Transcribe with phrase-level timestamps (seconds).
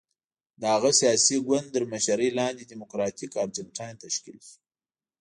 [0.59, 4.55] د هغه سیاسي ګوند تر مشرۍ لاندې ډیموکراتیک ارجنټاین تشکیل شو.